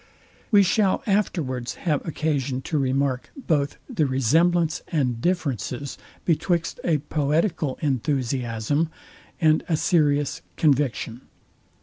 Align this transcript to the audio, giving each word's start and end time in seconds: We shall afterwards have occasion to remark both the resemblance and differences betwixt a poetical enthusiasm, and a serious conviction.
We 0.49 0.63
shall 0.63 1.03
afterwards 1.05 1.75
have 1.75 2.03
occasion 2.07 2.63
to 2.63 2.79
remark 2.79 3.29
both 3.37 3.77
the 3.87 4.07
resemblance 4.07 4.81
and 4.87 5.21
differences 5.21 5.95
betwixt 6.25 6.79
a 6.83 6.97
poetical 6.97 7.77
enthusiasm, 7.83 8.89
and 9.39 9.63
a 9.69 9.77
serious 9.77 10.41
conviction. 10.57 11.21